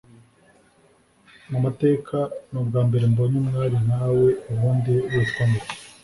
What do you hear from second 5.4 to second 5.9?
ngwiki